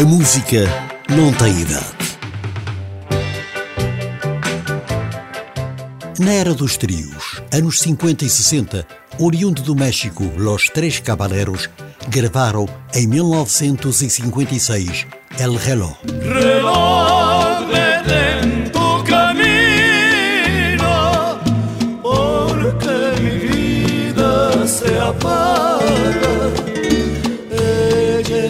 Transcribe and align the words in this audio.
A 0.00 0.02
música 0.02 0.64
não 1.10 1.30
tem 1.30 1.60
idade. 1.60 1.84
Na 6.18 6.32
era 6.32 6.54
dos 6.54 6.78
trios, 6.78 7.42
anos 7.52 7.80
50 7.80 8.24
e 8.24 8.30
60, 8.30 8.86
oriundo 9.18 9.60
do 9.60 9.76
México, 9.76 10.24
Los 10.38 10.70
Três 10.70 11.00
Caballeros 11.00 11.68
gravaram 12.08 12.66
em 12.94 13.06
1956 13.06 15.06
El. 15.38 15.56
Reloj 15.56 15.98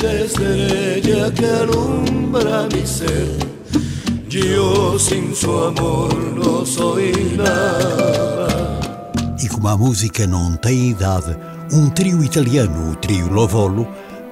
La 0.00 0.12
estrella 0.14 1.30
que 1.32 1.46
alumbra 1.46 2.66
mi 2.72 2.86
ser. 2.86 3.28
Yo 4.28 4.98
sin 4.98 5.34
su 5.34 5.50
amor 5.50 6.14
no 6.34 6.64
soy 6.64 7.12
nada. 7.36 8.80
E 9.38 9.48
como 9.48 9.68
a 9.68 9.76
música 9.76 10.26
não 10.26 10.56
tem 10.56 10.90
idade, 10.90 11.36
um 11.72 11.90
trio 11.90 12.24
italiano, 12.24 12.92
o 12.92 12.96
trio 12.96 13.28
Lovolo, 13.28 13.86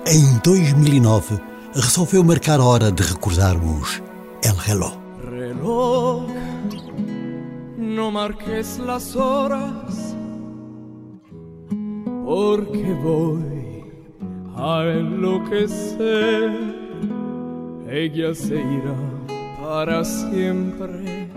em 0.06 0.40
2009 0.42 1.38
resolveu 1.74 2.24
marcar 2.24 2.58
a 2.58 2.64
hora 2.64 2.90
de 2.90 3.02
recordarmos 3.02 4.02
El 4.42 4.56
Reloj. 4.56 4.94
Reloj, 5.28 6.30
no 7.76 8.10
marques 8.10 8.78
las 8.78 9.14
horas, 9.14 10.16
porque 12.24 12.94
voy 13.02 13.49
a 14.60 14.84
enloquecer. 14.84 16.50
Ella 17.88 18.34
se 18.34 18.56
irá 18.56 18.94
para 19.60 20.04
siempre 20.04 21.28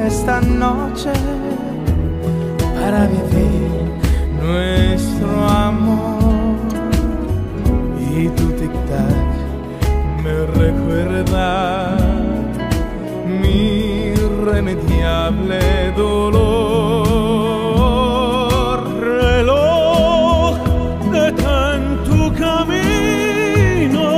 esta 0.06 0.40
noche 0.40 1.12
para 2.74 3.06
vivir 3.06 3.31
irremediable 14.62 15.92
dolor. 15.96 16.22
Reloj, 19.00 20.56
detén 21.10 21.80
tu 22.04 22.32
camino, 22.34 24.08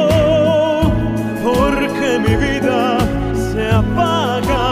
porque 1.43 2.19
mi 2.19 2.35
vida 2.37 2.99
se 3.53 3.71
apaga. 3.71 4.67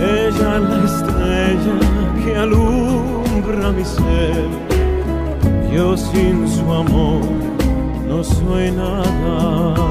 Ella 0.00 0.58
la 0.58 0.78
estrella 0.84 1.78
que 2.22 2.36
alumbra 2.36 3.72
mi 3.72 3.84
ser. 3.84 4.48
Yo 5.72 5.96
sin 5.96 6.48
su 6.48 6.72
amor 6.72 7.22
no 8.08 8.22
soy 8.24 8.70
nada. 8.72 9.88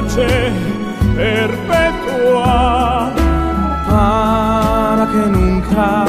Noche 0.00 0.26
perpetua. 1.16 3.12
Para 3.88 5.06
que 5.06 5.22
nunca 5.36 6.06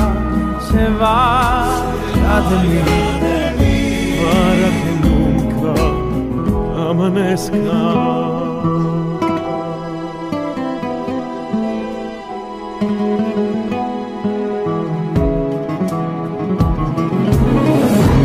se 0.68 0.84
vaya 1.00 2.36
de 2.50 2.58
mí. 2.68 2.82
Para 4.24 4.70
que 4.80 4.92
nunca 5.06 5.74
amanezca. 6.90 7.58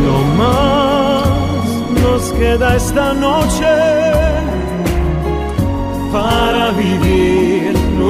No 0.04 0.19
más 0.38 1.69
nos 2.03 2.25
queda 2.33 2.77
esta 2.77 3.06
noche 3.15 4.16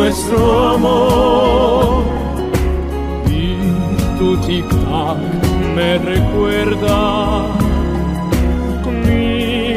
nuestro 0.06 0.68
amor. 0.74 2.04
Y 3.28 3.56
tu 4.18 4.28
tic-tac 4.46 5.18
me 5.74 5.98
recuerda 5.98 6.98
mi 9.04 9.24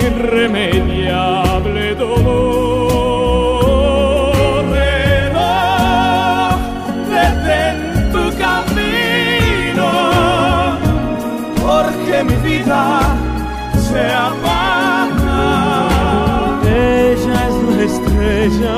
irremediable 0.07 1.85
dolor. 1.95 3.55
Reloj, 4.77 6.57
detén 7.15 7.77
tu 8.13 8.23
camino 8.45 9.89
porque 11.65 12.15
mi 12.29 12.37
vida 12.49 12.83
se 13.87 14.03
apaga. 14.29 15.41
Ella 16.63 17.39
es 17.49 17.55
la 17.75 17.83
estrella 17.91 18.77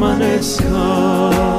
amanezca. 0.00 1.49